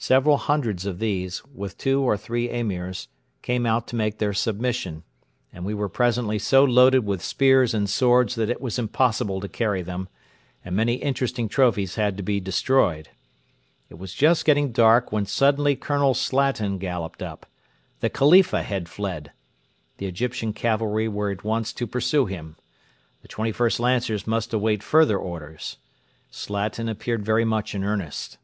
[0.00, 3.06] Several hundreds of these, with two or three Emirs,
[3.42, 5.04] came out to make their submission;
[5.52, 9.48] and we were presently so loaded with spears and swords that it was impossible to
[9.48, 10.08] carry them,
[10.64, 13.10] and many interesting trophies had to be destroyed.
[13.88, 17.46] It was just getting dark when suddenly Colonel Slatin galloped up.
[18.00, 19.30] The Khalifa had fled!
[19.98, 22.56] The Egyptian cavalry were at once to pursue him.
[23.22, 25.76] The 21st Lancers must await further orders.
[26.32, 28.36] Slatin appeared very much in earnest.